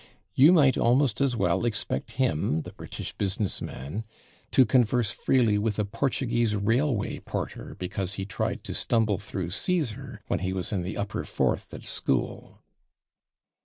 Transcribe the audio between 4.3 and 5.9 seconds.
to converse freely with a